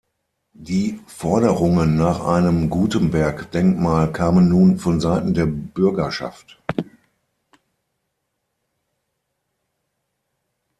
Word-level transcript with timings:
Die 0.57 0.99
Forderungen 1.05 1.95
nach 1.95 2.21
einem 2.25 2.71
Gutenberg-Denkmal 2.71 4.11
kamen 4.11 4.49
nun 4.49 4.79
von 4.79 4.99
Seiten 4.99 5.35
der 5.35 5.45
Bürgerschaft. 5.45 6.57